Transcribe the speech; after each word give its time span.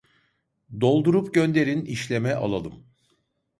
Doldurup 0.81 1.33
gönderin 1.33 1.85
işleme 1.85 2.33
alalım 2.33 2.85